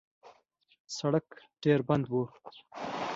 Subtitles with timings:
[0.97, 1.27] سړک
[1.63, 2.13] ډېر بند و.